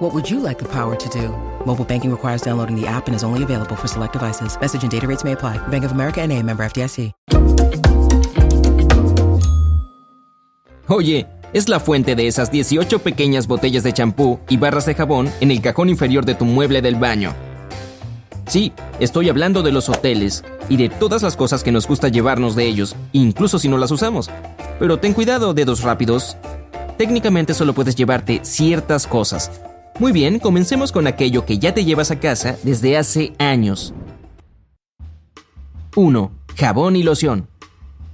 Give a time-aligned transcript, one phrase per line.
[0.00, 1.28] What would you like the power to do?
[1.66, 4.58] Mobile banking requires downloading the app and is only available for select devices.
[4.58, 5.58] Message and data rates may apply.
[5.68, 7.12] Bank of America NA, member FDIC.
[10.88, 15.30] Oye, es la fuente de esas 18 pequeñas botellas de champú y barras de jabón
[15.40, 17.34] en el cajón inferior de tu mueble del baño.
[18.46, 22.56] Sí, estoy hablando de los hoteles y de todas las cosas que nos gusta llevarnos
[22.56, 24.30] de ellos, incluso si no las usamos.
[24.78, 26.38] Pero ten cuidado, dedos rápidos.
[26.96, 29.50] Técnicamente solo puedes llevarte ciertas cosas.
[30.00, 33.92] Muy bien, comencemos con aquello que ya te llevas a casa desde hace años.
[35.94, 36.32] 1.
[36.56, 37.48] Jabón y loción.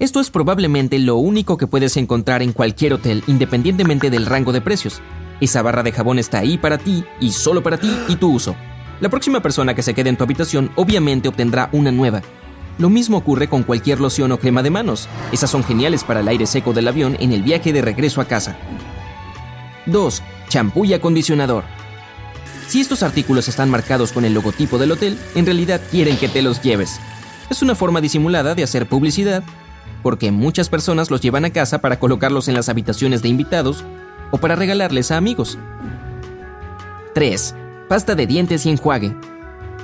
[0.00, 4.60] Esto es probablemente lo único que puedes encontrar en cualquier hotel, independientemente del rango de
[4.60, 5.00] precios.
[5.40, 8.56] Esa barra de jabón está ahí para ti y solo para ti y tu uso.
[8.98, 12.20] La próxima persona que se quede en tu habitación obviamente obtendrá una nueva.
[12.78, 15.08] Lo mismo ocurre con cualquier loción o crema de manos.
[15.30, 18.24] Esas son geniales para el aire seco del avión en el viaje de regreso a
[18.24, 18.56] casa.
[19.86, 20.22] 2.
[20.48, 21.75] Champú y acondicionador.
[22.68, 26.42] Si estos artículos están marcados con el logotipo del hotel, en realidad quieren que te
[26.42, 26.98] los lleves.
[27.48, 29.44] Es una forma disimulada de hacer publicidad,
[30.02, 33.84] porque muchas personas los llevan a casa para colocarlos en las habitaciones de invitados
[34.32, 35.58] o para regalarles a amigos.
[37.14, 37.54] 3.
[37.88, 39.16] Pasta de dientes y enjuague.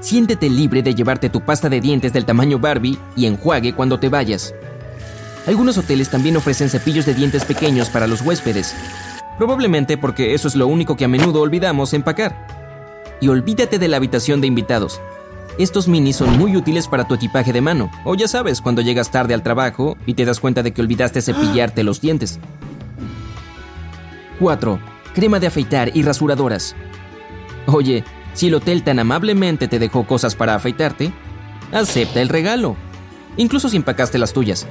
[0.00, 4.08] Siéntete libre de llevarte tu pasta de dientes del tamaño Barbie y enjuague cuando te
[4.08, 4.54] vayas.
[5.46, 8.74] Algunos hoteles también ofrecen cepillos de dientes pequeños para los huéspedes,
[9.36, 12.59] probablemente porque eso es lo único que a menudo olvidamos empacar.
[13.20, 15.00] Y olvídate de la habitación de invitados.
[15.58, 19.10] Estos minis son muy útiles para tu equipaje de mano, o ya sabes, cuando llegas
[19.10, 22.40] tarde al trabajo y te das cuenta de que olvidaste cepillarte los dientes.
[24.38, 24.80] 4.
[25.14, 26.74] Crema de afeitar y rasuradoras.
[27.66, 31.12] Oye, si el hotel tan amablemente te dejó cosas para afeitarte,
[31.72, 32.76] acepta el regalo,
[33.36, 34.66] incluso si empacaste las tuyas.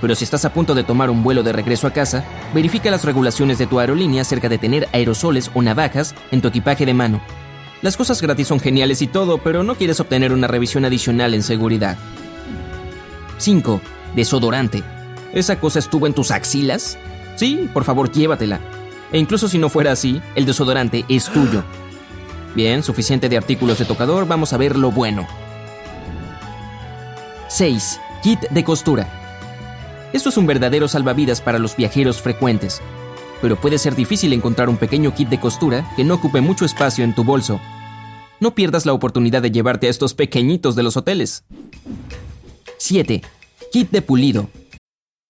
[0.00, 2.24] Pero si estás a punto de tomar un vuelo de regreso a casa,
[2.54, 6.86] verifica las regulaciones de tu aerolínea acerca de tener aerosoles o navajas en tu equipaje
[6.86, 7.20] de mano.
[7.82, 11.42] Las cosas gratis son geniales y todo, pero no quieres obtener una revisión adicional en
[11.42, 11.96] seguridad.
[13.38, 13.80] 5.
[14.14, 14.82] Desodorante.
[15.32, 16.98] ¿Esa cosa estuvo en tus axilas?
[17.36, 18.60] Sí, por favor, llévatela.
[19.12, 21.64] E incluso si no fuera así, el desodorante es tuyo.
[22.54, 25.26] Bien, suficiente de artículos de tocador, vamos a ver lo bueno.
[27.48, 27.98] 6.
[28.22, 29.08] Kit de costura.
[30.12, 32.82] Esto es un verdadero salvavidas para los viajeros frecuentes,
[33.40, 37.04] pero puede ser difícil encontrar un pequeño kit de costura que no ocupe mucho espacio
[37.04, 37.60] en tu bolso.
[38.40, 41.44] No pierdas la oportunidad de llevarte a estos pequeñitos de los hoteles.
[42.78, 43.22] 7.
[43.72, 44.48] Kit de pulido.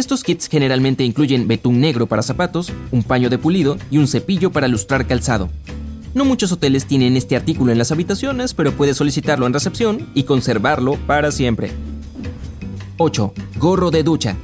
[0.00, 4.50] Estos kits generalmente incluyen betún negro para zapatos, un paño de pulido y un cepillo
[4.50, 5.50] para lustrar calzado.
[6.14, 10.22] No muchos hoteles tienen este artículo en las habitaciones, pero puedes solicitarlo en recepción y
[10.22, 11.72] conservarlo para siempre.
[12.96, 13.34] 8.
[13.58, 14.36] Gorro de ducha.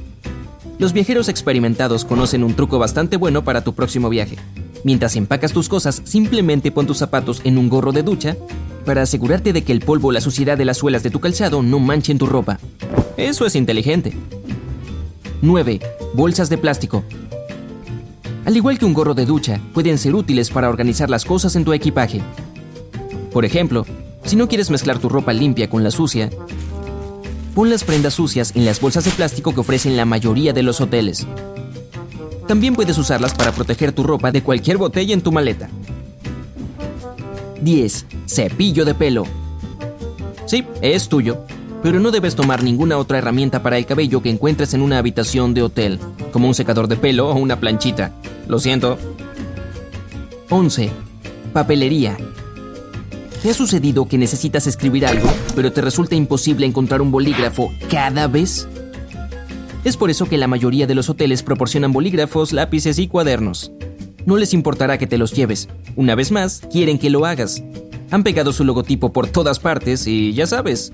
[0.77, 4.37] Los viajeros experimentados conocen un truco bastante bueno para tu próximo viaje.
[4.83, 8.37] Mientras empacas tus cosas, simplemente pon tus zapatos en un gorro de ducha
[8.85, 11.63] para asegurarte de que el polvo o la suciedad de las suelas de tu calzado
[11.63, 12.59] no manchen tu ropa.
[13.17, 14.13] Eso es inteligente.
[15.41, 15.79] 9.
[16.13, 17.03] Bolsas de plástico.
[18.45, 21.63] Al igual que un gorro de ducha, pueden ser útiles para organizar las cosas en
[21.63, 22.21] tu equipaje.
[23.31, 23.85] Por ejemplo,
[24.23, 26.31] si no quieres mezclar tu ropa limpia con la sucia,
[27.53, 30.81] pon las prendas sucias en las bolsas de plástico que ofrecen la mayoría de los
[30.81, 31.27] hoteles.
[32.47, 35.69] También puedes usarlas para proteger tu ropa de cualquier botella en tu maleta.
[37.61, 38.05] 10.
[38.25, 39.25] Cepillo de pelo.
[40.45, 41.45] Sí, es tuyo
[41.83, 45.53] pero no debes tomar ninguna otra herramienta para el cabello que encuentres en una habitación
[45.53, 45.99] de hotel,
[46.31, 48.11] como un secador de pelo o una planchita.
[48.47, 48.97] Lo siento.
[50.49, 50.89] 11.
[51.53, 52.17] Papelería.
[53.41, 58.27] ¿Te ha sucedido que necesitas escribir algo, pero te resulta imposible encontrar un bolígrafo cada
[58.27, 58.67] vez?
[59.83, 63.71] Es por eso que la mayoría de los hoteles proporcionan bolígrafos, lápices y cuadernos.
[64.25, 65.69] No les importará que te los lleves.
[65.95, 67.63] Una vez más, quieren que lo hagas.
[68.11, 70.91] Han pegado su logotipo por todas partes y ya sabes,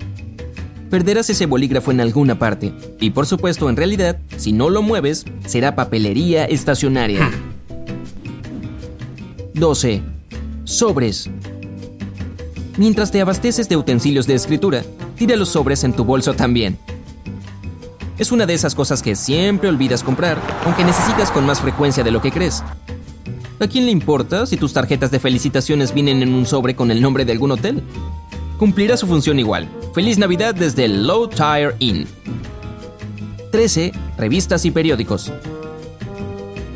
[0.94, 2.72] perderás ese bolígrafo en alguna parte.
[3.00, 7.32] Y por supuesto, en realidad, si no lo mueves, será papelería estacionaria.
[9.54, 10.02] 12.
[10.62, 11.28] Sobres.
[12.76, 14.84] Mientras te abasteces de utensilios de escritura,
[15.16, 16.78] tira los sobres en tu bolso también.
[18.16, 22.12] Es una de esas cosas que siempre olvidas comprar, aunque necesitas con más frecuencia de
[22.12, 22.62] lo que crees.
[23.58, 27.02] ¿A quién le importa si tus tarjetas de felicitaciones vienen en un sobre con el
[27.02, 27.82] nombre de algún hotel?
[28.60, 29.68] Cumplirá su función igual.
[29.94, 32.08] Feliz Navidad desde Low Tire Inn.
[33.52, 33.92] 13.
[34.18, 35.32] Revistas y periódicos.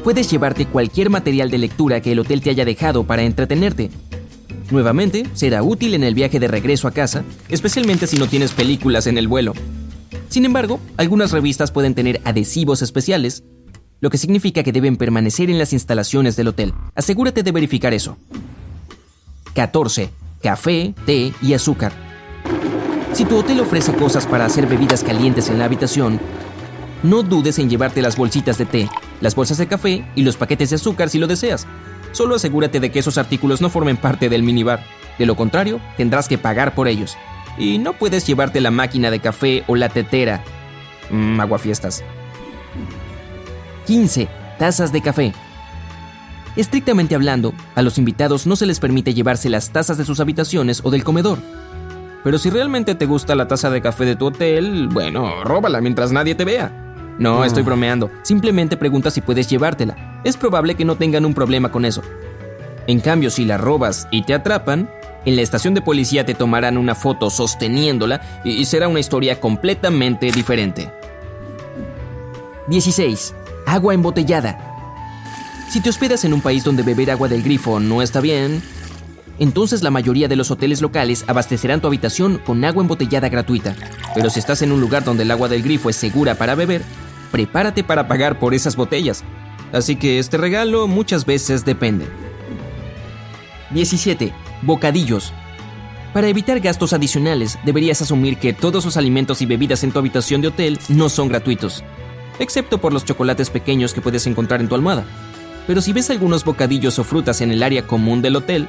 [0.04, 3.90] Puedes llevarte cualquier material de lectura que el hotel te haya dejado para entretenerte.
[4.70, 9.08] Nuevamente, será útil en el viaje de regreso a casa, especialmente si no tienes películas
[9.08, 9.52] en el vuelo.
[10.28, 13.42] Sin embargo, algunas revistas pueden tener adhesivos especiales,
[14.00, 16.72] lo que significa que deben permanecer en las instalaciones del hotel.
[16.94, 18.16] Asegúrate de verificar eso.
[19.54, 20.08] 14.
[20.40, 22.07] Café, té y azúcar.
[23.18, 26.20] Si tu hotel ofrece cosas para hacer bebidas calientes en la habitación,
[27.02, 28.88] no dudes en llevarte las bolsitas de té,
[29.20, 31.66] las bolsas de café y los paquetes de azúcar si lo deseas.
[32.12, 34.84] Solo asegúrate de que esos artículos no formen parte del minibar.
[35.18, 37.16] De lo contrario, tendrás que pagar por ellos.
[37.58, 40.44] Y no puedes llevarte la máquina de café o la tetera.
[41.10, 42.04] Mmm, aguafiestas.
[43.88, 44.28] 15.
[44.60, 45.32] Tazas de café.
[46.54, 50.82] Estrictamente hablando, a los invitados no se les permite llevarse las tazas de sus habitaciones
[50.84, 51.40] o del comedor.
[52.28, 56.12] Pero si realmente te gusta la taza de café de tu hotel, bueno, róbala mientras
[56.12, 56.70] nadie te vea.
[57.18, 58.10] No, estoy bromeando.
[58.20, 60.20] Simplemente pregunta si puedes llevártela.
[60.24, 62.02] Es probable que no tengan un problema con eso.
[62.86, 64.90] En cambio, si la robas y te atrapan,
[65.24, 70.30] en la estación de policía te tomarán una foto sosteniéndola y será una historia completamente
[70.30, 70.92] diferente.
[72.66, 73.34] 16.
[73.64, 74.58] Agua embotellada.
[75.70, 78.62] Si te hospedas en un país donde beber agua del grifo no está bien,
[79.38, 83.74] entonces la mayoría de los hoteles locales abastecerán tu habitación con agua embotellada gratuita.
[84.14, 86.82] Pero si estás en un lugar donde el agua del grifo es segura para beber,
[87.30, 89.24] prepárate para pagar por esas botellas.
[89.72, 92.06] Así que este regalo muchas veces depende.
[93.70, 94.32] 17.
[94.62, 95.32] Bocadillos.
[96.12, 100.40] Para evitar gastos adicionales, deberías asumir que todos los alimentos y bebidas en tu habitación
[100.40, 101.84] de hotel no son gratuitos,
[102.38, 105.04] excepto por los chocolates pequeños que puedes encontrar en tu almohada.
[105.66, 108.68] Pero si ves algunos bocadillos o frutas en el área común del hotel,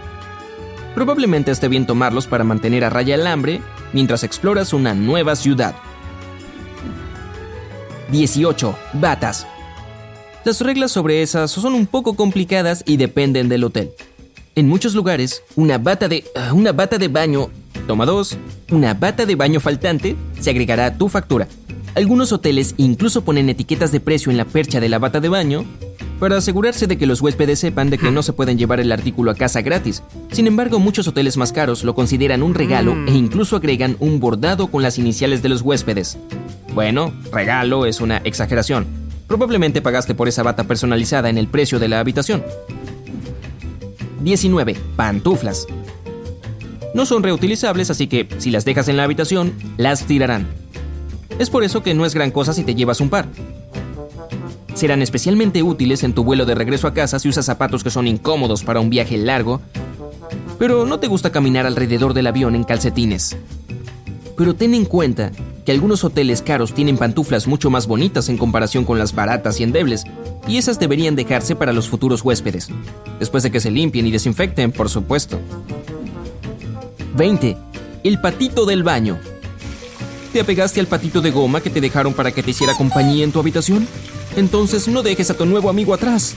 [0.99, 3.61] probablemente esté bien tomarlos para mantener a raya el hambre
[3.93, 5.73] mientras exploras una nueva ciudad.
[8.11, 8.75] 18.
[8.95, 9.47] Batas.
[10.43, 13.91] Las reglas sobre esas son un poco complicadas y dependen del hotel.
[14.55, 17.49] En muchos lugares, una bata de ah, una bata de baño,
[17.87, 18.37] toma dos,
[18.69, 21.47] una bata de baño faltante se agregará a tu factura.
[21.95, 25.63] Algunos hoteles incluso ponen etiquetas de precio en la percha de la bata de baño
[26.19, 29.31] para asegurarse de que los huéspedes sepan de que no se pueden llevar el artículo
[29.31, 30.03] a casa gratis.
[30.31, 34.67] Sin embargo, muchos hoteles más caros lo consideran un regalo e incluso agregan un bordado
[34.67, 36.17] con las iniciales de los huéspedes.
[36.73, 38.85] Bueno, regalo es una exageración.
[39.27, 42.43] Probablemente pagaste por esa bata personalizada en el precio de la habitación.
[44.21, 44.75] 19.
[44.95, 45.67] Pantuflas.
[46.93, 50.47] No son reutilizables, así que si las dejas en la habitación, las tirarán.
[51.37, 53.27] Es por eso que no es gran cosa si te llevas un par.
[54.73, 58.07] Serán especialmente útiles en tu vuelo de regreso a casa si usas zapatos que son
[58.07, 59.61] incómodos para un viaje largo,
[60.57, 63.37] pero no te gusta caminar alrededor del avión en calcetines.
[64.37, 65.31] Pero ten en cuenta
[65.65, 69.63] que algunos hoteles caros tienen pantuflas mucho más bonitas en comparación con las baratas y
[69.63, 70.03] endebles,
[70.47, 72.69] y esas deberían dejarse para los futuros huéspedes,
[73.19, 75.39] después de que se limpien y desinfecten, por supuesto.
[77.15, 77.57] 20.
[78.03, 79.19] El patito del baño.
[80.33, 83.31] ¿Te apegaste al patito de goma que te dejaron para que te hiciera compañía en
[83.31, 83.87] tu habitación?
[84.39, 86.33] Entonces no dejes a tu nuevo amigo atrás.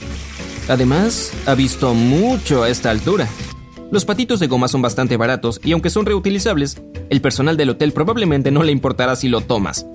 [0.67, 3.29] Además, ha visto mucho a esta altura.
[3.91, 7.93] Los patitos de goma son bastante baratos y aunque son reutilizables, el personal del hotel
[7.93, 9.85] probablemente no le importará si lo tomas.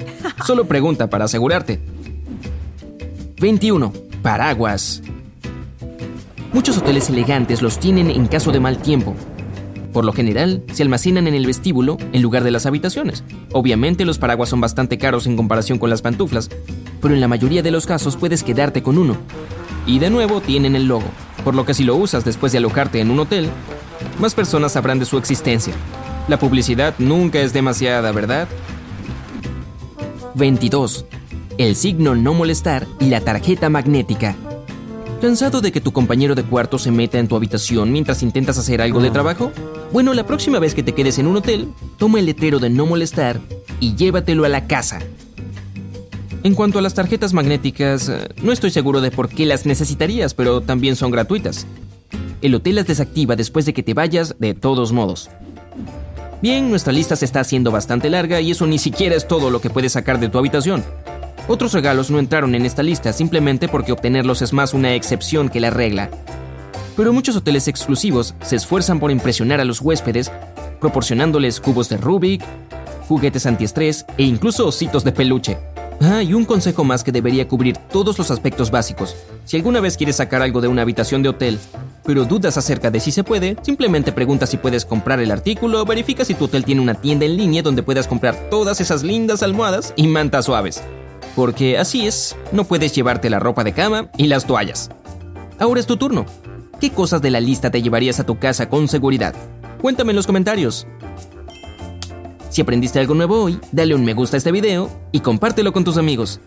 [0.47, 1.81] Solo pregunta para asegurarte.
[3.41, 3.93] 21.
[4.23, 5.03] Paraguas.
[6.55, 9.15] Muchos hoteles elegantes los tienen en caso de mal tiempo.
[9.93, 13.25] Por lo general, se almacenan en el vestíbulo en lugar de las habitaciones.
[13.53, 16.51] Obviamente los paraguas son bastante caros en comparación con las pantuflas,
[17.01, 19.17] pero en la mayoría de los casos puedes quedarte con uno.
[19.87, 21.09] Y de nuevo tienen el logo,
[21.45, 23.49] por lo que si lo usas después de alojarte en un hotel,
[24.19, 25.75] más personas sabrán de su existencia.
[26.29, 28.49] La publicidad nunca es demasiada, ¿verdad?
[30.35, 31.07] 22.
[31.57, 34.37] El signo no molestar y la tarjeta magnética.
[35.21, 38.81] ¿Cansado de que tu compañero de cuarto se meta en tu habitación mientras intentas hacer
[38.81, 39.51] algo de trabajo?
[39.93, 42.87] Bueno, la próxima vez que te quedes en un hotel, toma el letrero de no
[42.87, 43.41] molestar
[43.81, 45.01] y llévatelo a la casa.
[46.45, 50.35] En cuanto a las tarjetas magnéticas, eh, no estoy seguro de por qué las necesitarías,
[50.35, 51.67] pero también son gratuitas.
[52.43, 55.31] El hotel las desactiva después de que te vayas de todos modos.
[56.41, 59.61] Bien, nuestra lista se está haciendo bastante larga y eso ni siquiera es todo lo
[59.61, 60.85] que puedes sacar de tu habitación.
[61.49, 65.59] Otros regalos no entraron en esta lista simplemente porque obtenerlos es más una excepción que
[65.59, 66.11] la regla.
[66.97, 70.31] Pero muchos hoteles exclusivos se esfuerzan por impresionar a los huéspedes,
[70.81, 72.45] proporcionándoles cubos de Rubik,
[73.09, 75.59] juguetes antiestrés e incluso ositos de peluche.
[76.01, 79.17] Ah, y un consejo más que debería cubrir todos los aspectos básicos.
[79.45, 81.59] Si alguna vez quieres sacar algo de una habitación de hotel,
[82.05, 86.25] pero dudas acerca de si se puede, simplemente pregunta si puedes comprar el artículo verifica
[86.25, 89.93] si tu hotel tiene una tienda en línea donde puedas comprar todas esas lindas almohadas
[89.97, 90.83] y mantas suaves.
[91.35, 94.91] Porque así es, no puedes llevarte la ropa de cama y las toallas.
[95.59, 96.27] Ahora es tu turno.
[96.81, 99.35] ¿Qué cosas de la lista te llevarías a tu casa con seguridad?
[99.81, 100.87] Cuéntame en los comentarios.
[102.51, 105.85] Si aprendiste algo nuevo hoy, dale un me gusta a este video y compártelo con
[105.85, 106.41] tus amigos.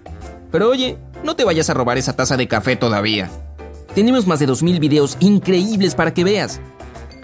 [0.51, 3.29] Pero oye, no te vayas a robar esa taza de café todavía.
[3.93, 6.60] Tenemos más de 2000 videos increíbles para que veas.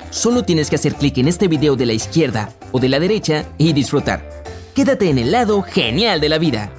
[0.10, 3.46] Solo tienes que hacer clic en este video de la izquierda o de la derecha
[3.58, 4.28] y disfrutar.
[4.76, 6.72] Quédate en el lado genial de la vida.